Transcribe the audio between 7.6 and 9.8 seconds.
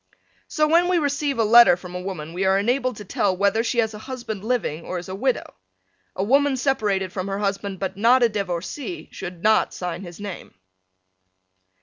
but not a divorcee should not